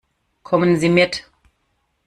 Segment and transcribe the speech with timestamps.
[0.41, 1.29] Kommen Sie mit.